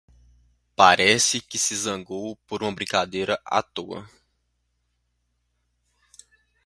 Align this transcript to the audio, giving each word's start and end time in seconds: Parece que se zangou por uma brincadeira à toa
Parece 0.75 1.39
que 1.39 1.59
se 1.59 1.75
zangou 1.75 2.35
por 2.47 2.63
uma 2.63 2.73
brincadeira 2.73 3.39
à 3.45 3.61
toa 3.61 4.03